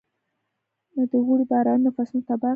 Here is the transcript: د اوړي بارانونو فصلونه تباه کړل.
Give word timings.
د 1.09 1.13
اوړي 1.25 1.45
بارانونو 1.51 1.95
فصلونه 1.95 2.23
تباه 2.27 2.39
کړل. 2.49 2.49